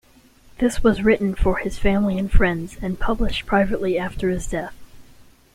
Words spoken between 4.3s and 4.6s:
his